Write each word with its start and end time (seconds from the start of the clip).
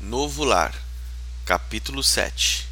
Novo 0.00 0.44
Lar, 0.44 0.74
capítulo 1.46 2.04
7 2.04 2.68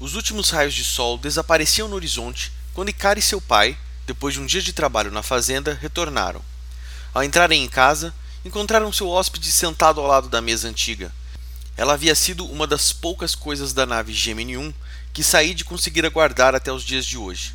Os 0.00 0.16
últimos 0.16 0.50
raios 0.50 0.74
de 0.74 0.82
sol 0.82 1.16
desapareciam 1.16 1.86
no 1.86 1.94
horizonte 1.94 2.50
quando 2.74 2.88
Icaro 2.88 3.20
e 3.20 3.22
seu 3.22 3.40
pai, 3.40 3.78
depois 4.04 4.34
de 4.34 4.40
um 4.40 4.46
dia 4.46 4.60
de 4.60 4.72
trabalho 4.72 5.12
na 5.12 5.22
fazenda, 5.22 5.78
retornaram. 5.80 6.42
Ao 7.14 7.22
entrarem 7.22 7.62
em 7.62 7.68
casa, 7.68 8.12
encontraram 8.44 8.92
seu 8.92 9.08
hóspede 9.08 9.52
sentado 9.52 10.00
ao 10.00 10.08
lado 10.08 10.28
da 10.28 10.42
mesa 10.42 10.68
antiga. 10.68 11.12
Ela 11.76 11.94
havia 11.94 12.16
sido 12.16 12.44
uma 12.46 12.66
das 12.66 12.92
poucas 12.92 13.36
coisas 13.36 13.72
da 13.72 13.86
nave 13.86 14.12
Gemini 14.12 14.56
1 14.56 14.74
que 15.12 15.22
Said 15.22 15.62
conseguira 15.62 16.10
guardar 16.10 16.52
até 16.52 16.72
os 16.72 16.82
dias 16.82 17.06
de 17.06 17.16
hoje. 17.16 17.54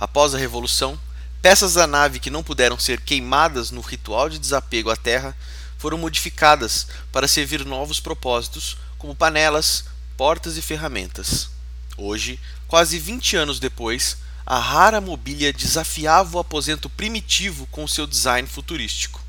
Após 0.00 0.34
a 0.34 0.38
Revolução, 0.38 0.98
peças 1.40 1.74
da 1.74 1.86
nave 1.86 2.18
que 2.18 2.30
não 2.30 2.42
puderam 2.42 2.80
ser 2.80 3.00
queimadas 3.00 3.70
no 3.70 3.80
ritual 3.80 4.28
de 4.28 4.40
desapego 4.40 4.90
à 4.90 4.96
Terra 4.96 5.36
foram 5.78 5.98
modificadas 5.98 6.86
para 7.12 7.28
servir 7.28 7.64
novos 7.64 8.00
propósitos, 8.00 8.76
como 8.98 9.14
panelas, 9.14 9.84
portas 10.16 10.56
e 10.56 10.62
ferramentas. 10.62 11.48
Hoje, 11.96 12.38
quase 12.66 12.98
20 12.98 13.36
anos 13.36 13.60
depois, 13.60 14.16
a 14.44 14.58
rara 14.58 15.00
mobília 15.00 15.52
desafiava 15.52 16.36
o 16.36 16.40
aposento 16.40 16.88
primitivo 16.88 17.66
com 17.66 17.88
seu 17.88 18.06
design 18.06 18.46
futurístico. 18.46 19.20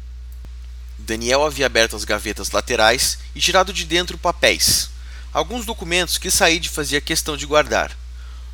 Daniel 0.97 1.45
havia 1.45 1.65
aberto 1.65 1.95
as 1.95 2.03
gavetas 2.03 2.51
laterais 2.51 3.17
e 3.33 3.39
tirado 3.39 3.71
de 3.71 3.85
dentro 3.85 4.17
papéis, 4.17 4.89
alguns 5.33 5.65
documentos 5.65 6.17
que 6.17 6.31
Said 6.31 6.69
fazia 6.69 6.99
questão 6.99 7.37
de 7.37 7.45
guardar. 7.45 7.95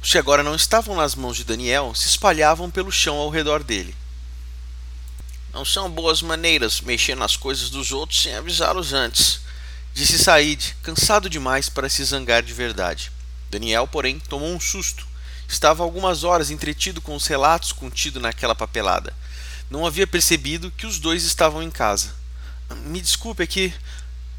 Os 0.01 0.11
que 0.11 0.17
agora 0.17 0.43
não 0.43 0.55
estavam 0.55 0.95
nas 0.95 1.15
mãos 1.15 1.37
de 1.37 1.45
Daniel 1.45 1.95
se 1.95 2.07
espalhavam 2.07 2.69
pelo 2.69 2.91
chão 2.91 3.15
ao 3.15 3.29
redor 3.29 3.63
dele. 3.63 3.95
Não 5.53 5.63
são 5.63 5.89
boas 5.89 6.23
maneiras 6.23 6.81
mexer 6.81 7.15
nas 7.15 7.37
coisas 7.37 7.69
dos 7.69 7.91
outros 7.91 8.23
sem 8.23 8.35
avisá-los 8.35 8.91
antes, 8.91 9.39
disse 9.93 10.17
Said, 10.17 10.75
cansado 10.81 11.29
demais 11.29 11.69
para 11.69 11.87
se 11.87 12.03
zangar 12.03 12.41
de 12.41 12.53
verdade. 12.53 13.11
Daniel, 13.51 13.87
porém, 13.87 14.19
tomou 14.19 14.49
um 14.49 14.59
susto. 14.59 15.05
Estava 15.47 15.83
algumas 15.83 16.23
horas 16.23 16.49
entretido 16.49 16.99
com 16.99 17.15
os 17.15 17.27
relatos 17.27 17.71
contidos 17.71 18.19
naquela 18.19 18.55
papelada. 18.55 19.13
Não 19.69 19.85
havia 19.85 20.07
percebido 20.07 20.71
que 20.71 20.87
os 20.87 20.97
dois 20.97 21.23
estavam 21.23 21.61
em 21.61 21.69
casa. 21.69 22.15
Me 22.85 22.99
desculpe 22.99 23.43
aqui, 23.43 23.71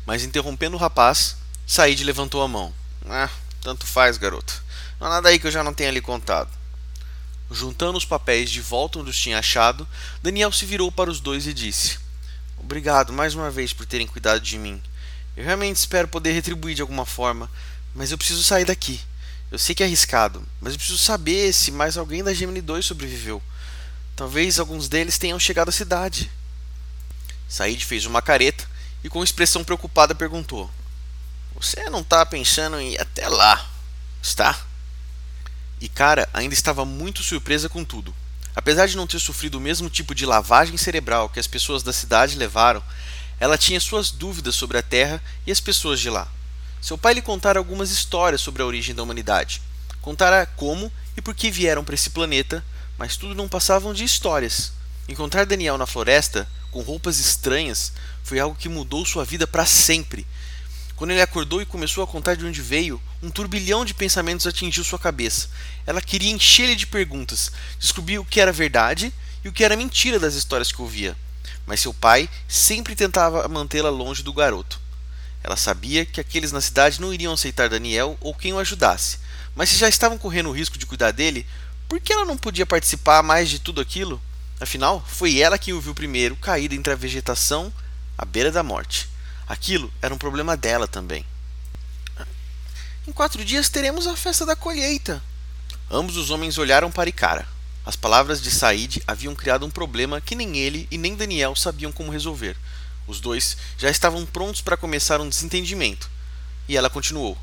mas 0.05 0.25
interrompendo 0.25 0.77
o 0.77 0.81
rapaz, 0.81 1.37
Said 1.65 2.03
levantou 2.03 2.43
a 2.43 2.49
mão. 2.49 2.75
Ah, 3.09 3.31
tanto 3.63 3.87
faz, 3.87 4.19
garoto. 4.19 4.65
Não 4.99 5.07
há 5.07 5.11
nada 5.11 5.29
aí 5.29 5.39
que 5.39 5.47
eu 5.47 5.53
já 5.53 5.63
não 5.63 5.73
tenha 5.73 5.93
lhe 5.93 6.01
contado. 6.01 6.51
Juntando 7.55 7.97
os 7.97 8.05
papéis 8.05 8.51
de 8.51 8.61
volta 8.61 8.99
onde 8.99 9.11
os 9.11 9.17
tinha 9.17 9.39
achado, 9.39 9.87
Daniel 10.21 10.51
se 10.51 10.67
virou 10.67 10.91
para 10.91 11.09
os 11.09 11.21
dois 11.21 11.47
e 11.47 11.55
disse: 11.55 12.01
Obrigado 12.59 13.13
mais 13.13 13.37
uma 13.37 13.49
vez 13.49 13.73
por 13.73 13.87
terem 13.87 14.09
cuidado 14.09 14.41
de 14.41 14.59
mim. 14.59 14.83
Eu 15.37 15.45
realmente 15.45 15.77
espero 15.77 16.09
poder 16.09 16.33
retribuir 16.33 16.75
de 16.75 16.83
alguma 16.83 17.07
forma, 17.07 17.49
mas 17.95 18.11
eu 18.11 18.19
preciso 18.19 18.43
sair 18.43 18.65
daqui. 18.65 19.01
Eu 19.53 19.59
sei 19.59 19.73
que 19.73 19.85
é 19.85 19.87
arriscado, 19.87 20.45
mas 20.61 20.73
eu 20.73 20.79
preciso 20.81 20.99
saber 20.99 21.53
se 21.53 21.71
mais 21.71 21.97
alguém 21.97 22.25
da 22.25 22.35
Gemini 22.35 22.61
2 22.61 22.85
sobreviveu. 22.85 23.41
Talvez 24.17 24.59
alguns 24.59 24.89
deles 24.89 25.17
tenham 25.17 25.39
chegado 25.39 25.69
à 25.69 25.73
cidade. 25.73 26.33
Said 27.49 27.85
fez 27.85 28.05
uma 28.05 28.21
careta 28.21 28.69
e, 29.05 29.09
com 29.09 29.23
expressão 29.23 29.63
preocupada, 29.63 30.13
perguntou: 30.13 30.69
Você 31.55 31.89
não 31.89 32.01
está 32.01 32.27
pensando 32.27 32.81
em 32.81 32.95
ir 32.95 33.01
até 33.01 33.29
lá, 33.29 33.65
está? 34.21 34.61
E 35.81 35.89
Cara 35.89 36.29
ainda 36.33 36.55
estava 36.55 36.85
muito 36.85 37.23
surpresa 37.23 37.69
com 37.69 37.85
tudo. 37.85 38.15
Apesar 38.55 38.87
de 38.87 38.97
não 38.97 39.07
ter 39.07 39.19
sofrido 39.19 39.57
o 39.57 39.61
mesmo 39.61 39.91
tipo 39.91 40.15
de 40.15 40.25
lavagem 40.25 40.77
cerebral 40.77 41.29
que 41.29 41.41
as 41.41 41.47
pessoas 41.47 41.83
da 41.83 41.93
cidade 41.93 42.37
levaram, 42.37 42.83
ela 43.41 43.59
tinha 43.59 43.81
suas 43.81 44.11
dúvidas 44.11 44.55
sobre 44.55 44.79
a 44.79 44.83
Terra 44.83 45.23
e 45.47 45.51
as 45.51 45.61
pessoas 45.61 45.99
de 45.99 46.09
lá. 46.09 46.29
Seu 46.81 46.97
pai 46.97 47.15
lhe 47.15 47.23
contara 47.23 47.59
algumas 47.59 47.91
histórias 47.91 48.41
sobre 48.41 48.63
a 48.63 48.67
origem 48.67 48.95
da 48.95 49.03
humanidade. 49.03 49.61
Contara 50.01 50.47
como 50.47 50.93
e 51.17 51.21
por 51.21 51.35
que 51.35 51.51
vieram 51.51 51.83
para 51.83 51.95
esse 51.95 52.11
planeta, 52.11 52.65
mas 52.97 53.17
tudo 53.17 53.35
não 53.35 53.49
passavam 53.49 53.93
de 53.93 54.05
histórias. 54.05 54.73
Encontrar 55.09 55.47
Daniel 55.47 55.77
na 55.77 55.87
floresta, 55.87 56.49
com 56.71 56.83
roupas 56.83 57.19
estranhas, 57.19 57.93
foi 58.23 58.39
algo 58.39 58.57
que 58.57 58.69
mudou 58.69 59.05
sua 59.05 59.25
vida 59.25 59.47
para 59.47 59.67
sempre 59.67 60.27
quando 60.97 61.11
ele 61.11 61.23
acordou 61.23 61.61
e 61.61 61.67
começou 61.67 62.05
a 62.05 62.07
contar 62.07 62.37
de 62.37 62.45
onde 62.45 62.63
veio, 62.63 63.01
um 63.25 63.31
turbilhão 63.31 63.85
de 63.85 63.95
pensamentos 63.95 64.47
atingiu 64.47 64.85
sua 64.85 64.99
cabeça. 64.99 65.49
Ela 65.87 66.03
queria 66.03 66.31
encher-lhe 66.31 66.77
de 66.77 66.87
perguntas, 66.87 67.51
descobrir 67.79 68.19
o 68.19 68.25
que 68.25 68.39
era 68.39 68.53
verdade 68.53 69.13
e 69.43 69.49
o 69.49 69.53
que 69.53 69.65
era 69.65 69.77
mentira 69.77 70.19
das 70.21 70.35
histórias 70.35 70.71
que 70.71 70.83
ouvia. 70.83 71.17
Mas 71.67 71.81
seu 71.81 71.95
pai 71.95 72.29
sempre 72.47 72.95
tentava 72.95 73.49
mantê-la 73.49 73.89
longe 73.89 74.23
do 74.23 74.33
garoto. 74.33 74.79
Ela 75.43 75.57
sabia 75.57 76.05
que 76.05 76.21
aqueles 76.21 76.53
na 76.53 76.61
cidade 76.61 77.01
não 77.01 77.13
iriam 77.13 77.33
aceitar 77.33 77.69
Daniel 77.69 78.17
ou 78.21 78.35
quem 78.35 78.53
o 78.53 78.59
ajudasse, 78.59 79.19
mas 79.55 79.71
se 79.71 79.77
já 79.77 79.89
estavam 79.89 80.19
correndo 80.19 80.51
o 80.51 80.53
risco 80.53 80.77
de 80.77 80.87
cuidar 80.87 81.11
dele, 81.11 81.47
por 81.89 82.01
que 82.01 82.13
ela 82.13 82.25
não 82.25 82.37
podia 82.37 82.67
participar 82.67 83.23
mais 83.23 83.49
de 83.49 83.59
tudo 83.59 83.81
aquilo? 83.81 84.21
Afinal, 84.61 85.03
foi 85.07 85.39
ela 85.39 85.59
quem 85.59 85.73
o 85.73 85.81
viu 85.81 85.95
primeiro 85.95 86.37
caído 86.37 86.75
entre 86.75 86.93
a 86.93 86.97
vegetação 86.97 87.73
à 88.17 88.25
beira 88.25 88.51
da 88.51 88.63
morte. 88.63 89.09
Aquilo 89.47 89.93
era 90.01 90.15
um 90.15 90.19
problema 90.19 90.57
dela 90.57 90.87
também. 90.87 91.25
Em 93.07 93.13
quatro 93.13 93.45
dias 93.45 93.69
teremos 93.69 94.07
a 94.07 94.17
festa 94.17 94.47
da 94.47 94.57
colheita. 94.57 95.23
Ambos 95.91 96.17
os 96.17 96.31
homens 96.31 96.57
olharam 96.57 96.91
para 96.91 97.11
Icara. 97.11 97.47
As 97.85 97.97
palavras 97.97 98.41
de 98.41 98.51
Said 98.51 99.03
haviam 99.07 99.35
criado 99.35 99.67
um 99.67 99.71
problema 99.71 100.23
que 100.23 100.35
nem 100.35 100.57
ele 100.57 100.89
e 100.91 100.97
nem 100.97 101.15
Daniel 101.15 101.55
sabiam 101.55 101.93
como 101.93 102.11
resolver. 102.11 102.57
Os 103.07 103.21
dois 103.21 103.59
já 103.77 103.91
estavam 103.91 104.25
prontos 104.25 104.63
para 104.63 104.79
começar 104.79 105.21
um 105.21 105.29
desentendimento. 105.29 106.11
E 106.67 106.79
ela 106.79 106.89
continuou: 106.89 107.37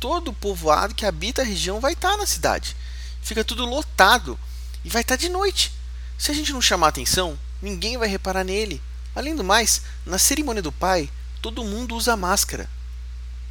Todo 0.00 0.32
o 0.32 0.34
povoado 0.34 0.92
que 0.92 1.06
habita 1.06 1.42
a 1.42 1.44
região 1.44 1.78
vai 1.78 1.92
estar 1.92 2.16
na 2.16 2.26
cidade. 2.26 2.76
Fica 3.22 3.44
tudo 3.44 3.64
lotado 3.64 4.36
e 4.84 4.88
vai 4.88 5.02
estar 5.02 5.14
de 5.14 5.28
noite. 5.28 5.70
Se 6.18 6.32
a 6.32 6.34
gente 6.34 6.52
não 6.52 6.60
chamar 6.60 6.88
atenção, 6.88 7.38
ninguém 7.62 7.96
vai 7.96 8.08
reparar 8.08 8.42
nele. 8.42 8.82
Além 9.14 9.36
do 9.36 9.44
mais, 9.44 9.82
na 10.04 10.18
cerimônia 10.18 10.62
do 10.62 10.72
pai, 10.72 11.08
todo 11.40 11.62
mundo 11.62 11.94
usa 11.94 12.16
máscara. 12.16 12.68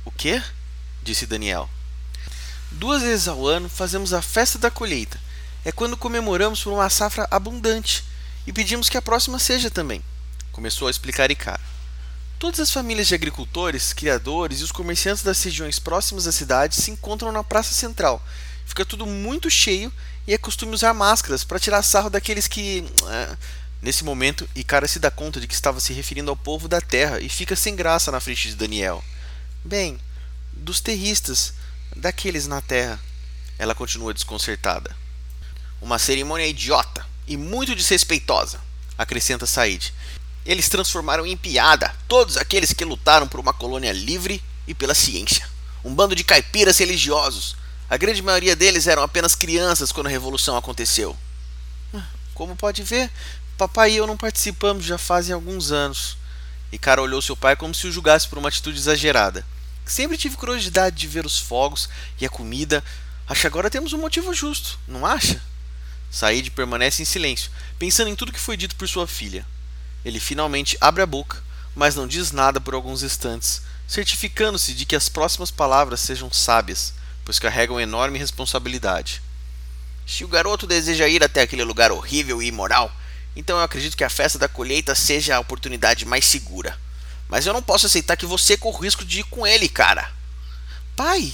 O 0.04 0.12
quê? 0.12 0.44
Disse 1.04 1.26
Daniel. 1.26 1.70
Duas 2.72 3.02
vezes 3.02 3.28
ao 3.28 3.48
ano 3.48 3.70
fazemos 3.70 4.14
a 4.14 4.22
festa 4.22 4.58
da 4.58 4.70
colheita. 4.70 5.20
É 5.66 5.72
quando 5.72 5.98
comemoramos 5.98 6.64
por 6.64 6.72
uma 6.72 6.90
safra 6.90 7.28
abundante 7.30 8.04
e 8.46 8.54
pedimos 8.54 8.90
que 8.90 8.98
a 8.98 9.02
próxima 9.02 9.40
seja 9.40 9.70
também. 9.70 10.04
Começou 10.52 10.88
a 10.88 10.92
explicar 10.92 11.32
Icaro. 11.32 11.62
Todas 12.38 12.60
as 12.60 12.72
famílias 12.72 13.08
de 13.08 13.16
agricultores, 13.16 13.92
criadores 13.92 14.62
e 14.62 14.64
os 14.64 14.72
comerciantes 14.72 15.24
das 15.24 15.44
regiões 15.44 15.78
próximas 15.78 16.24
da 16.24 16.32
cidade 16.32 16.76
se 16.76 16.92
encontram 16.92 17.32
na 17.32 17.44
praça 17.44 17.74
central. 17.74 18.24
Fica 18.66 18.86
tudo 18.86 19.06
muito 19.06 19.50
cheio 19.50 19.92
e 20.26 20.34
é 20.34 20.38
costume 20.38 20.74
usar 20.74 20.94
máscaras 20.94 21.44
para 21.44 21.60
tirar 21.60 21.82
sarro 21.82 22.10
daqueles 22.10 22.48
que. 22.48 22.86
Eh, 23.10 23.38
Nesse 23.82 24.04
momento, 24.04 24.48
Icara 24.56 24.88
se 24.88 25.00
dá 25.00 25.10
conta 25.10 25.40
de 25.40 25.48
que 25.48 25.54
estava 25.54 25.80
se 25.80 25.94
referindo 25.94 26.30
ao 26.30 26.36
povo 26.36 26.68
da 26.68 26.82
terra 26.82 27.20
e 27.22 27.30
fica 27.30 27.56
sem 27.56 27.76
graça 27.76 28.12
na 28.12 28.20
frente 28.20 28.50
de 28.50 28.56
Daniel. 28.56 29.02
Bem, 29.64 29.98
dos 30.60 30.80
terristas, 30.80 31.54
daqueles 31.96 32.48
na 32.48 32.62
terra. 32.62 33.00
Ela 33.58 33.76
continua 33.76 34.14
desconcertada. 34.14 34.96
Uma 35.82 35.98
cerimônia 35.98 36.48
idiota 36.48 37.06
e 37.28 37.38
muito 37.38 37.76
desrespeitosa, 37.76 38.60
acrescenta 38.98 39.46
Said. 39.46 39.94
Eles 40.46 40.70
transformaram 40.70 41.26
em 41.26 41.38
piada 41.38 41.96
todos 42.08 42.38
aqueles 42.38 42.74
que 42.74 42.86
lutaram 42.86 43.28
por 43.28 43.40
uma 43.40 43.54
colônia 43.54 43.92
livre 43.92 44.44
e 44.68 44.74
pela 44.74 44.94
ciência. 44.94 45.48
Um 45.84 45.94
bando 45.94 46.16
de 46.16 46.24
caipiras 46.24 46.78
religiosos. 46.78 47.56
A 47.90 47.98
grande 47.98 48.22
maioria 48.22 48.56
deles 48.56 48.88
eram 48.88 49.02
apenas 49.02 49.36
crianças 49.36 49.92
quando 49.92 50.08
a 50.08 50.12
revolução 50.12 50.56
aconteceu. 50.58 51.16
Como 52.34 52.56
pode 52.56 52.84
ver, 52.84 53.12
Papai 53.58 53.92
e 53.92 53.98
eu 53.98 54.08
não 54.08 54.16
participamos 54.16 54.86
já 54.86 54.98
fazem 54.98 55.34
alguns 55.34 55.72
anos. 55.72 56.18
E 56.72 56.78
Cara 56.78 57.02
olhou 57.02 57.22
seu 57.22 57.36
pai 57.36 57.56
como 57.56 57.76
se 57.76 57.88
o 57.88 57.92
julgasse 57.92 58.28
por 58.28 58.38
uma 58.38 58.48
atitude 58.48 58.78
exagerada. 58.78 59.46
Sempre 59.86 60.18
tive 60.18 60.38
curiosidade 60.38 60.96
de 60.96 61.08
ver 61.08 61.26
os 61.26 61.40
fogos 61.40 61.90
e 62.20 62.26
a 62.26 62.30
comida. 62.30 62.84
Acho 63.28 63.42
que 63.42 63.48
agora 63.48 63.70
temos 63.70 63.94
um 63.94 63.98
motivo 63.98 64.34
justo, 64.34 64.80
não 64.88 65.06
acha? 65.06 65.42
Said 66.12 66.52
permanece 66.52 67.02
em 67.02 67.06
silêncio, 67.06 67.52
pensando 67.78 68.10
em 68.10 68.16
tudo 68.16 68.32
que 68.34 68.40
foi 68.40 68.58
dito 68.58 68.76
por 68.76 68.88
sua 68.88 69.08
filha. 69.08 69.46
Ele 70.04 70.20
finalmente 70.20 70.78
abre 70.82 71.04
a 71.04 71.06
boca, 71.06 71.42
mas 71.76 71.96
não 71.96 72.08
diz 72.08 72.32
nada 72.32 72.60
por 72.60 72.74
alguns 72.74 73.04
instantes, 73.04 73.62
certificando-se 73.88 74.74
de 74.74 74.86
que 74.86 74.96
as 74.96 75.10
próximas 75.10 75.52
palavras 75.52 76.00
sejam 76.00 76.32
sábias, 76.32 76.94
pois 77.24 77.40
carregam 77.40 77.80
enorme 77.80 78.18
responsabilidade. 78.18 79.22
Se 80.06 80.24
o 80.24 80.28
garoto 80.28 80.66
deseja 80.66 81.08
ir 81.08 81.24
até 81.24 81.42
aquele 81.42 81.64
lugar 81.64 81.92
horrível 81.92 82.42
e 82.42 82.48
imoral, 82.48 82.92
então 83.36 83.58
eu 83.58 83.64
acredito 83.64 83.96
que 83.96 84.04
a 84.04 84.10
festa 84.10 84.40
da 84.40 84.48
colheita 84.48 84.96
seja 84.96 85.36
a 85.36 85.40
oportunidade 85.40 86.06
mais 86.06 86.26
segura. 86.26 86.78
Mas 87.30 87.46
eu 87.46 87.54
não 87.54 87.62
posso 87.62 87.86
aceitar 87.86 88.18
que 88.18 88.26
você 88.26 88.58
corra 88.58 88.80
o 88.80 88.82
risco 88.82 89.06
de 89.06 89.20
ir 89.20 89.24
com 89.26 89.46
ele, 89.46 89.70
cara. 89.70 90.12
Pai! 90.96 91.32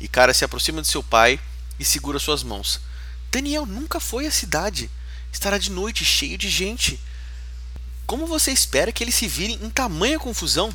E 0.00 0.08
cara 0.08 0.34
se 0.34 0.44
aproxima 0.44 0.82
de 0.82 0.88
seu 0.88 1.02
pai 1.02 1.38
e 1.78 1.84
segura 1.84 2.18
suas 2.18 2.42
mãos. 2.42 2.80
Daniel 3.30 3.66
nunca 3.66 4.00
foi 4.00 4.26
à 4.26 4.30
cidade. 4.30 4.90
Estará 5.32 5.58
de 5.58 5.70
noite 5.70 6.04
cheio 6.04 6.38
de 6.38 6.48
gente. 6.48 6.98
Como 8.06 8.26
você 8.26 8.50
espera 8.50 8.90
que 8.90 9.04
ele 9.04 9.12
se 9.12 9.28
vire 9.28 9.52
em 9.52 9.70
tamanha 9.70 10.18
confusão? 10.18 10.74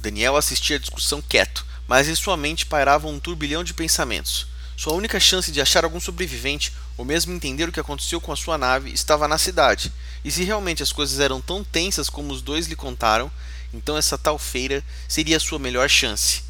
Daniel 0.00 0.36
assistia 0.36 0.76
a 0.76 0.78
discussão 0.78 1.22
quieto, 1.22 1.64
mas 1.88 2.08
em 2.08 2.14
sua 2.14 2.36
mente 2.36 2.66
pairava 2.66 3.08
um 3.08 3.18
turbilhão 3.18 3.64
de 3.64 3.74
pensamentos. 3.74 4.46
Sua 4.76 4.92
única 4.92 5.20
chance 5.20 5.52
de 5.52 5.60
achar 5.60 5.84
algum 5.84 6.00
sobrevivente, 6.00 6.72
ou 6.96 7.04
mesmo 7.04 7.32
entender 7.32 7.68
o 7.68 7.72
que 7.72 7.80
aconteceu 7.80 8.20
com 8.20 8.32
a 8.32 8.36
sua 8.36 8.58
nave, 8.58 8.92
estava 8.92 9.28
na 9.28 9.38
cidade. 9.38 9.92
E 10.24 10.30
se 10.30 10.42
realmente 10.44 10.82
as 10.82 10.92
coisas 10.92 11.20
eram 11.20 11.40
tão 11.40 11.62
tensas 11.62 12.10
como 12.10 12.32
os 12.32 12.42
dois 12.42 12.66
lhe 12.66 12.76
contaram, 12.76 13.30
então 13.74 13.96
essa 13.96 14.16
tal 14.16 14.38
feira 14.38 14.84
seria 15.08 15.36
a 15.36 15.40
sua 15.40 15.58
melhor 15.58 15.88
chance. 15.88 16.42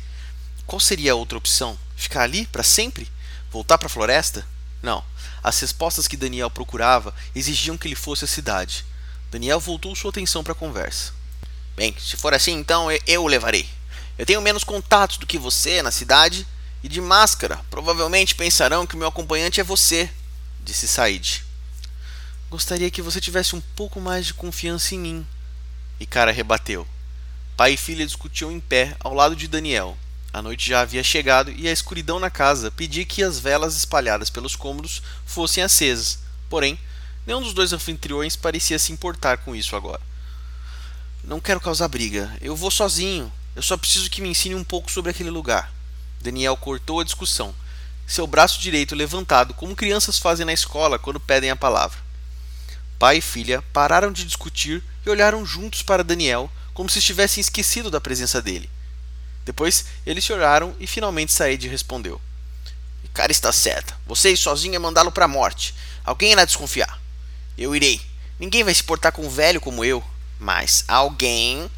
Qual 0.66 0.78
seria 0.78 1.12
a 1.12 1.14
outra 1.14 1.38
opção? 1.38 1.78
Ficar 1.96 2.22
ali 2.22 2.46
para 2.46 2.62
sempre? 2.62 3.08
Voltar 3.50 3.78
para 3.78 3.86
a 3.86 3.90
floresta? 3.90 4.46
Não. 4.82 5.04
As 5.42 5.60
respostas 5.60 6.08
que 6.08 6.16
Daniel 6.16 6.50
procurava 6.50 7.14
exigiam 7.34 7.76
que 7.76 7.88
ele 7.88 7.94
fosse 7.94 8.24
à 8.24 8.28
cidade. 8.28 8.84
Daniel 9.30 9.60
voltou 9.60 9.94
sua 9.94 10.10
atenção 10.10 10.44
para 10.44 10.52
a 10.52 10.56
conversa. 10.56 11.12
Bem, 11.76 11.94
se 11.98 12.16
for 12.16 12.32
assim, 12.32 12.52
então 12.52 12.88
eu 13.06 13.24
o 13.24 13.26
levarei. 13.26 13.68
Eu 14.16 14.24
tenho 14.24 14.40
menos 14.40 14.62
contatos 14.62 15.16
do 15.16 15.26
que 15.26 15.38
você 15.38 15.82
na 15.82 15.90
cidade 15.90 16.46
e 16.82 16.88
de 16.88 17.00
máscara. 17.00 17.60
Provavelmente 17.68 18.34
pensarão 18.34 18.86
que 18.86 18.96
meu 18.96 19.08
acompanhante 19.08 19.60
é 19.60 19.64
você, 19.64 20.08
disse 20.60 20.86
Said. 20.86 21.44
Gostaria 22.48 22.90
que 22.90 23.02
você 23.02 23.20
tivesse 23.20 23.56
um 23.56 23.60
pouco 23.74 24.00
mais 24.00 24.26
de 24.26 24.34
confiança 24.34 24.94
em 24.94 24.98
mim. 24.98 25.26
E 25.98 26.06
cara 26.06 26.30
rebateu. 26.30 26.86
Pai 27.56 27.74
e 27.74 27.76
filha 27.76 28.04
discutiam 28.04 28.50
em 28.50 28.58
pé 28.58 28.96
ao 28.98 29.14
lado 29.14 29.36
de 29.36 29.46
Daniel. 29.46 29.96
A 30.32 30.42
noite 30.42 30.68
já 30.68 30.80
havia 30.80 31.04
chegado 31.04 31.52
e 31.52 31.68
a 31.68 31.72
escuridão 31.72 32.18
na 32.18 32.28
casa 32.28 32.68
pedia 32.70 33.04
que 33.04 33.22
as 33.22 33.38
velas 33.38 33.76
espalhadas 33.76 34.28
pelos 34.28 34.56
cômodos 34.56 35.00
fossem 35.24 35.62
acesas. 35.62 36.18
Porém, 36.50 36.76
nenhum 37.24 37.40
dos 37.40 37.54
dois 37.54 37.72
anfitriões 37.72 38.34
parecia 38.34 38.76
se 38.76 38.92
importar 38.92 39.38
com 39.38 39.54
isso 39.54 39.76
agora. 39.76 40.00
Não 41.22 41.38
quero 41.40 41.60
causar 41.60 41.86
briga. 41.86 42.36
Eu 42.40 42.56
vou 42.56 42.72
sozinho. 42.72 43.32
Eu 43.54 43.62
só 43.62 43.76
preciso 43.76 44.10
que 44.10 44.20
me 44.20 44.28
ensine 44.28 44.56
um 44.56 44.64
pouco 44.64 44.90
sobre 44.90 45.12
aquele 45.12 45.30
lugar. 45.30 45.72
Daniel 46.20 46.56
cortou 46.56 46.98
a 46.98 47.04
discussão, 47.04 47.54
seu 48.04 48.26
braço 48.26 48.60
direito 48.60 48.96
levantado, 48.96 49.54
como 49.54 49.76
crianças 49.76 50.18
fazem 50.18 50.44
na 50.44 50.52
escola 50.52 50.98
quando 50.98 51.20
pedem 51.20 51.50
a 51.50 51.56
palavra. 51.56 51.98
Pai 52.98 53.18
e 53.18 53.20
filha 53.20 53.62
pararam 53.72 54.10
de 54.10 54.24
discutir 54.24 54.82
e 55.06 55.10
olharam 55.10 55.46
juntos 55.46 55.82
para 55.82 56.02
Daniel, 56.02 56.50
como 56.74 56.90
se 56.90 56.98
estivessem 56.98 57.40
esquecido 57.40 57.90
da 57.90 58.00
presença 58.00 58.42
dele. 58.42 58.68
Depois 59.46 59.86
eles 60.04 60.24
choraram 60.24 60.76
e 60.78 60.86
finalmente 60.86 61.32
Said 61.32 61.66
respondeu: 61.68 62.20
Cara 63.14 63.30
está 63.30 63.52
certa. 63.52 63.96
Vocês 64.04 64.40
sozinho 64.40 64.74
é 64.74 64.78
mandá-lo 64.78 65.12
para 65.12 65.26
a 65.26 65.28
morte. 65.28 65.72
Alguém 66.04 66.32
irá 66.32 66.44
desconfiar. 66.44 67.00
Eu 67.56 67.74
irei. 67.74 68.00
Ninguém 68.40 68.64
vai 68.64 68.74
se 68.74 68.82
portar 68.82 69.12
com 69.12 69.24
um 69.24 69.30
velho 69.30 69.60
como 69.60 69.84
eu. 69.84 70.04
Mas 70.40 70.84
alguém. 70.88 71.70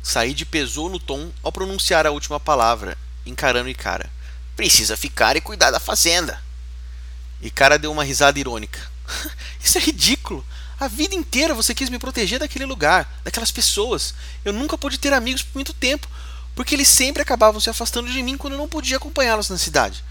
Said 0.00 0.44
pesou 0.44 0.88
no 0.88 1.00
tom 1.00 1.32
ao 1.42 1.50
pronunciar 1.50 2.06
a 2.06 2.12
última 2.12 2.38
palavra, 2.38 2.96
encarando 3.26 3.68
Ikara. 3.68 4.08
Precisa 4.54 4.96
ficar 4.96 5.36
e 5.36 5.40
cuidar 5.40 5.72
da 5.72 5.80
fazenda. 5.80 6.40
Ikara 7.42 7.76
deu 7.76 7.90
uma 7.90 8.04
risada 8.04 8.38
irônica. 8.38 8.80
Isso 9.60 9.78
é 9.78 9.80
ridículo. 9.80 10.46
A 10.78 10.88
vida 10.88 11.14
inteira 11.14 11.54
você 11.54 11.74
quis 11.74 11.88
me 11.88 11.98
proteger 11.98 12.38
daquele 12.38 12.66
lugar, 12.66 13.20
daquelas 13.24 13.50
pessoas. 13.50 14.14
Eu 14.44 14.52
nunca 14.52 14.76
pude 14.76 14.98
ter 14.98 15.12
amigos 15.12 15.42
por 15.42 15.54
muito 15.54 15.72
tempo, 15.72 16.06
porque 16.54 16.74
eles 16.74 16.88
sempre 16.88 17.22
acabavam 17.22 17.60
se 17.60 17.70
afastando 17.70 18.12
de 18.12 18.22
mim 18.22 18.36
quando 18.36 18.52
eu 18.54 18.58
não 18.58 18.68
podia 18.68 18.98
acompanhá-los 18.98 19.48
na 19.48 19.56
cidade. 19.56 20.04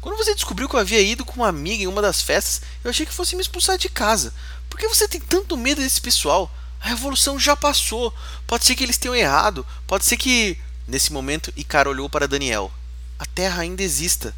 Quando 0.00 0.16
você 0.16 0.34
descobriu 0.34 0.68
que 0.68 0.76
eu 0.76 0.80
havia 0.80 1.00
ido 1.00 1.24
com 1.24 1.36
uma 1.36 1.48
amiga 1.48 1.82
em 1.82 1.86
uma 1.86 2.02
das 2.02 2.20
festas, 2.20 2.62
eu 2.84 2.90
achei 2.90 3.06
que 3.06 3.12
fosse 3.12 3.34
me 3.34 3.42
expulsar 3.42 3.76
de 3.76 3.88
casa. 3.88 4.32
Por 4.68 4.78
que 4.78 4.86
você 4.86 5.08
tem 5.08 5.20
tanto 5.20 5.56
medo 5.56 5.80
desse 5.80 6.00
pessoal? 6.00 6.54
A 6.80 6.88
revolução 6.88 7.38
já 7.38 7.56
passou. 7.56 8.12
Pode 8.46 8.66
ser 8.66 8.74
que 8.76 8.84
eles 8.84 8.98
tenham 8.98 9.16
errado. 9.16 9.66
Pode 9.86 10.04
ser 10.04 10.18
que. 10.18 10.58
Nesse 10.86 11.10
momento, 11.10 11.50
Icar 11.56 11.88
olhou 11.88 12.10
para 12.10 12.28
Daniel. 12.28 12.70
A 13.18 13.24
terra 13.24 13.62
ainda 13.62 13.82
exista. 13.82 14.34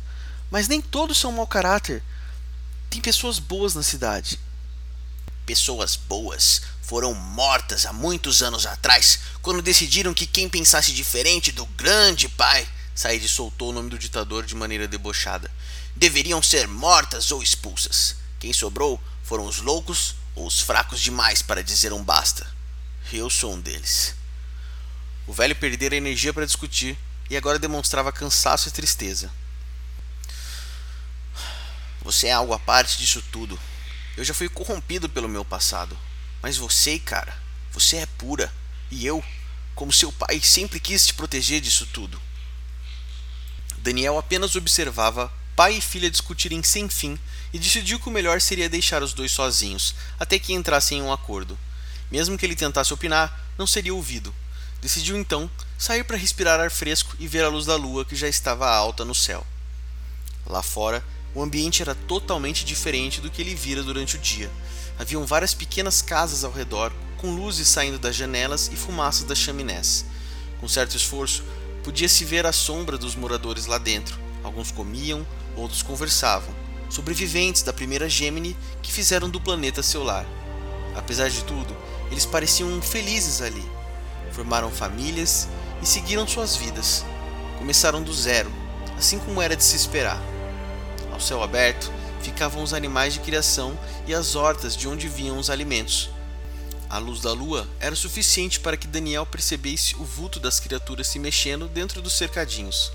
Mas 0.48 0.68
nem 0.68 0.80
todos 0.80 1.18
são 1.18 1.32
mau 1.32 1.46
caráter. 1.46 2.02
Tem 2.88 3.00
pessoas 3.00 3.40
boas 3.40 3.74
na 3.74 3.82
cidade. 3.82 4.38
Pessoas 5.46 5.94
boas 5.94 6.62
foram 6.82 7.14
mortas 7.14 7.86
há 7.86 7.92
muitos 7.92 8.42
anos 8.42 8.66
atrás, 8.66 9.20
quando 9.40 9.62
decidiram 9.62 10.12
que 10.12 10.26
quem 10.26 10.48
pensasse 10.48 10.92
diferente 10.92 11.52
do 11.52 11.64
grande 11.66 12.28
pai, 12.28 12.68
Said 12.96 13.28
soltou 13.28 13.70
o 13.70 13.72
nome 13.72 13.88
do 13.88 13.98
ditador 13.98 14.44
de 14.44 14.56
maneira 14.56 14.88
debochada, 14.88 15.50
deveriam 15.94 16.42
ser 16.42 16.66
mortas 16.66 17.30
ou 17.30 17.42
expulsas. 17.42 18.16
Quem 18.40 18.52
sobrou 18.52 19.00
foram 19.22 19.46
os 19.46 19.58
loucos 19.58 20.16
ou 20.34 20.46
os 20.46 20.60
fracos 20.60 21.00
demais 21.00 21.42
para 21.42 21.62
dizer 21.62 21.92
um 21.92 22.02
basta. 22.02 22.46
Eu 23.12 23.30
sou 23.30 23.54
um 23.54 23.60
deles. 23.60 24.14
O 25.26 25.32
velho 25.32 25.54
perdera 25.54 25.94
energia 25.94 26.32
para 26.34 26.46
discutir 26.46 26.98
e 27.30 27.36
agora 27.36 27.58
demonstrava 27.58 28.12
cansaço 28.12 28.68
e 28.68 28.72
tristeza. 28.72 29.30
Você 32.02 32.28
é 32.28 32.32
algo 32.32 32.52
à 32.52 32.58
parte 32.58 32.98
disso 32.98 33.22
tudo. 33.30 33.58
Eu 34.16 34.24
já 34.24 34.32
fui 34.32 34.48
corrompido 34.48 35.08
pelo 35.08 35.28
meu 35.28 35.44
passado. 35.44 35.96
Mas 36.42 36.56
você, 36.56 36.98
cara, 36.98 37.36
você 37.72 37.96
é 37.96 38.06
pura. 38.06 38.52
E 38.90 39.04
eu, 39.04 39.22
como 39.74 39.92
seu 39.92 40.10
pai, 40.12 40.40
sempre 40.40 40.80
quis 40.80 41.06
te 41.06 41.14
proteger 41.14 41.60
disso 41.60 41.86
tudo. 41.92 42.20
Daniel 43.78 44.18
apenas 44.18 44.56
observava 44.56 45.32
pai 45.54 45.74
e 45.76 45.80
filha 45.80 46.10
discutirem 46.10 46.62
sem 46.62 46.88
fim 46.88 47.18
e 47.52 47.58
decidiu 47.58 47.98
que 47.98 48.08
o 48.08 48.12
melhor 48.12 48.40
seria 48.40 48.68
deixar 48.68 49.02
os 49.02 49.14
dois 49.14 49.32
sozinhos, 49.32 49.94
até 50.18 50.38
que 50.38 50.52
entrassem 50.52 50.98
em 50.98 51.02
um 51.02 51.12
acordo. 51.12 51.58
Mesmo 52.10 52.36
que 52.36 52.44
ele 52.44 52.54
tentasse 52.54 52.92
opinar, 52.92 53.48
não 53.56 53.66
seria 53.66 53.94
ouvido. 53.94 54.34
Decidiu 54.80 55.16
então 55.16 55.50
sair 55.78 56.04
para 56.04 56.16
respirar 56.16 56.60
ar 56.60 56.70
fresco 56.70 57.16
e 57.18 57.26
ver 57.26 57.44
a 57.44 57.48
luz 57.48 57.66
da 57.66 57.76
lua 57.76 58.04
que 58.04 58.14
já 58.14 58.28
estava 58.28 58.68
alta 58.68 59.04
no 59.04 59.14
céu. 59.14 59.46
Lá 60.44 60.62
fora, 60.62 61.04
o 61.36 61.42
ambiente 61.42 61.82
era 61.82 61.94
totalmente 61.94 62.64
diferente 62.64 63.20
do 63.20 63.30
que 63.30 63.42
ele 63.42 63.54
vira 63.54 63.82
durante 63.82 64.16
o 64.16 64.18
dia. 64.18 64.50
Haviam 64.98 65.26
várias 65.26 65.52
pequenas 65.52 66.00
casas 66.00 66.44
ao 66.44 66.50
redor, 66.50 66.90
com 67.18 67.34
luzes 67.34 67.68
saindo 67.68 67.98
das 67.98 68.16
janelas 68.16 68.70
e 68.72 68.76
fumaças 68.76 69.24
das 69.24 69.36
chaminés. 69.36 70.06
Com 70.58 70.66
certo 70.66 70.96
esforço, 70.96 71.44
podia-se 71.84 72.24
ver 72.24 72.46
a 72.46 72.52
sombra 72.52 72.96
dos 72.96 73.14
moradores 73.14 73.66
lá 73.66 73.76
dentro. 73.76 74.18
Alguns 74.42 74.70
comiam, 74.70 75.26
outros 75.54 75.82
conversavam 75.82 76.54
sobreviventes 76.88 77.62
da 77.62 77.72
primeira 77.72 78.08
Gemini 78.08 78.56
que 78.80 78.92
fizeram 78.92 79.28
do 79.28 79.40
planeta 79.40 79.82
seu 79.82 80.02
lar. 80.02 80.24
Apesar 80.94 81.28
de 81.28 81.44
tudo, 81.44 81.76
eles 82.10 82.24
pareciam 82.24 82.80
felizes 82.80 83.42
ali. 83.42 83.64
Formaram 84.32 84.70
famílias 84.70 85.48
e 85.82 85.86
seguiram 85.86 86.26
suas 86.26 86.56
vidas. 86.56 87.04
Começaram 87.58 88.02
do 88.02 88.14
zero, 88.14 88.50
assim 88.96 89.18
como 89.18 89.42
era 89.42 89.56
de 89.56 89.64
se 89.64 89.76
esperar. 89.76 90.35
Ao 91.16 91.20
céu 91.20 91.42
aberto 91.42 91.90
ficavam 92.20 92.62
os 92.62 92.74
animais 92.74 93.14
de 93.14 93.20
criação 93.20 93.78
e 94.06 94.14
as 94.14 94.36
hortas 94.36 94.76
de 94.76 94.86
onde 94.86 95.08
vinham 95.08 95.38
os 95.38 95.48
alimentos. 95.48 96.10
A 96.90 96.98
luz 96.98 97.22
da 97.22 97.32
lua 97.32 97.66
era 97.80 97.96
suficiente 97.96 98.60
para 98.60 98.76
que 98.76 98.86
Daniel 98.86 99.24
percebesse 99.24 99.96
o 99.96 100.04
vulto 100.04 100.38
das 100.38 100.60
criaturas 100.60 101.06
se 101.06 101.18
mexendo 101.18 101.68
dentro 101.68 102.02
dos 102.02 102.12
cercadinhos. 102.12 102.92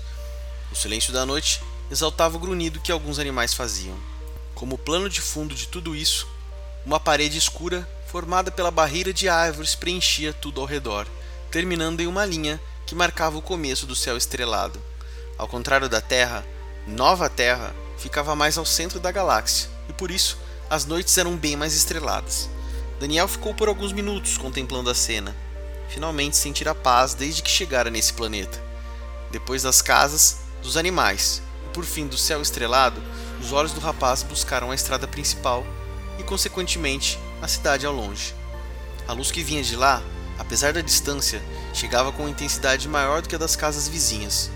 O 0.70 0.76
silêncio 0.76 1.12
da 1.12 1.26
noite 1.26 1.60
exaltava 1.90 2.36
o 2.36 2.38
grunhido 2.38 2.80
que 2.80 2.92
alguns 2.92 3.18
animais 3.18 3.54
faziam. 3.54 3.98
Como 4.54 4.78
plano 4.78 5.08
de 5.08 5.20
fundo 5.20 5.52
de 5.52 5.66
tudo 5.66 5.96
isso, 5.96 6.28
uma 6.86 7.00
parede 7.00 7.36
escura 7.36 7.88
formada 8.06 8.52
pela 8.52 8.70
barreira 8.70 9.12
de 9.12 9.28
árvores 9.28 9.74
preenchia 9.74 10.32
tudo 10.32 10.60
ao 10.60 10.66
redor, 10.68 11.08
terminando 11.50 12.00
em 12.00 12.06
uma 12.06 12.24
linha 12.24 12.60
que 12.86 12.94
marcava 12.94 13.36
o 13.36 13.42
começo 13.42 13.84
do 13.84 13.96
céu 13.96 14.16
estrelado. 14.16 14.80
Ao 15.36 15.48
contrário 15.48 15.88
da 15.88 16.00
Terra, 16.00 16.46
Nova 16.86 17.28
Terra 17.28 17.74
ficava 18.02 18.34
mais 18.34 18.58
ao 18.58 18.64
centro 18.64 18.98
da 18.98 19.12
galáxia, 19.12 19.70
e 19.88 19.92
por 19.92 20.10
isso 20.10 20.36
as 20.68 20.84
noites 20.84 21.16
eram 21.16 21.36
bem 21.36 21.54
mais 21.54 21.76
estreladas. 21.76 22.50
Daniel 22.98 23.28
ficou 23.28 23.54
por 23.54 23.68
alguns 23.68 23.92
minutos 23.92 24.36
contemplando 24.36 24.90
a 24.90 24.94
cena. 24.94 25.36
Finalmente 25.88 26.36
sentira 26.36 26.74
paz 26.74 27.14
desde 27.14 27.42
que 27.42 27.50
chegara 27.50 27.90
nesse 27.90 28.12
planeta. 28.12 28.60
Depois 29.30 29.62
das 29.62 29.80
casas, 29.80 30.38
dos 30.62 30.76
animais, 30.76 31.40
por 31.72 31.84
fim 31.84 32.08
do 32.08 32.18
céu 32.18 32.42
estrelado, 32.42 33.00
os 33.40 33.52
olhos 33.52 33.72
do 33.72 33.80
rapaz 33.80 34.24
buscaram 34.24 34.72
a 34.72 34.74
estrada 34.74 35.06
principal 35.06 35.64
e, 36.18 36.24
consequentemente, 36.24 37.20
a 37.40 37.46
cidade 37.46 37.86
ao 37.86 37.94
longe. 37.94 38.34
A 39.06 39.12
luz 39.12 39.30
que 39.30 39.44
vinha 39.44 39.62
de 39.62 39.76
lá, 39.76 40.02
apesar 40.38 40.72
da 40.72 40.80
distância, 40.80 41.40
chegava 41.72 42.10
com 42.10 42.28
intensidade 42.28 42.88
maior 42.88 43.22
do 43.22 43.28
que 43.28 43.36
a 43.36 43.38
das 43.38 43.54
casas 43.54 43.86
vizinhas. 43.86 44.50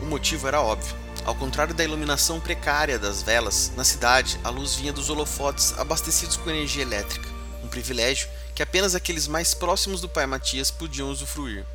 O 0.00 0.06
motivo 0.06 0.48
era 0.48 0.62
óbvio. 0.62 0.94
Ao 1.28 1.34
contrário 1.34 1.74
da 1.74 1.84
iluminação 1.84 2.40
precária 2.40 2.98
das 2.98 3.20
velas, 3.20 3.70
na 3.76 3.84
cidade 3.84 4.40
a 4.42 4.48
luz 4.48 4.76
vinha 4.76 4.94
dos 4.94 5.10
holofotes 5.10 5.78
abastecidos 5.78 6.38
com 6.38 6.48
energia 6.48 6.80
elétrica, 6.80 7.28
um 7.62 7.68
privilégio 7.68 8.30
que 8.54 8.62
apenas 8.62 8.94
aqueles 8.94 9.28
mais 9.28 9.52
próximos 9.52 10.00
do 10.00 10.08
pai 10.08 10.24
Matias 10.24 10.70
podiam 10.70 11.10
usufruir. 11.10 11.66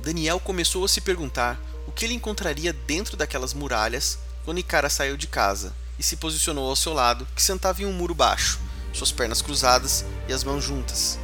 Daniel 0.00 0.40
começou 0.40 0.86
a 0.86 0.88
se 0.88 1.02
perguntar 1.02 1.60
o 1.86 1.92
que 1.92 2.06
ele 2.06 2.14
encontraria 2.14 2.72
dentro 2.72 3.14
daquelas 3.14 3.52
muralhas 3.52 4.18
quando 4.42 4.58
Ikara 4.58 4.88
saiu 4.88 5.18
de 5.18 5.26
casa 5.26 5.74
e 5.98 6.02
se 6.02 6.16
posicionou 6.16 6.66
ao 6.66 6.76
seu 6.76 6.94
lado, 6.94 7.28
que 7.36 7.42
sentava 7.42 7.82
em 7.82 7.84
um 7.84 7.92
muro 7.92 8.14
baixo, 8.14 8.58
suas 8.90 9.12
pernas 9.12 9.42
cruzadas 9.42 10.02
e 10.26 10.32
as 10.32 10.42
mãos 10.42 10.64
juntas. 10.64 11.18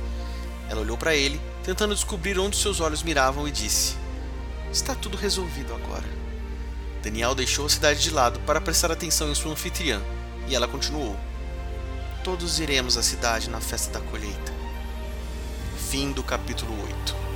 Ela 0.69 0.83
olhou 0.83 0.99
para 0.99 1.17
ele, 1.17 1.41
tentando 1.65 1.95
descobrir 1.95 2.39
onde 2.39 2.59
seus 2.59 2.79
olhos 2.79 3.03
miravam, 3.03 3.49
e 3.49 3.51
disse: 3.51 3.97
Está 4.71 4.95
tudo 4.95 5.17
resolvido 5.17 5.75
agora. 5.75 6.32
Daniel 7.03 7.35
deixou 7.35 7.67
a 7.67 7.69
cidade 7.69 8.01
de 8.01 8.11
lado 8.11 8.39
para 8.41 8.61
prestar 8.61 8.93
atenção 8.93 9.31
em 9.31 9.35
sua 9.35 9.53
anfitriã, 9.53 10.01
e 10.47 10.55
ela 10.55 10.69
continuou: 10.69 11.17
Todos 12.23 12.61
iremos 12.61 12.97
à 12.97 13.03
cidade 13.03 13.51
na 13.51 13.61
festa 13.61 13.99
da 13.99 14.07
colheita. 14.07 14.53
Fim 15.91 16.13
do 16.13 16.23
capítulo 16.23 16.73
8. 16.85 17.32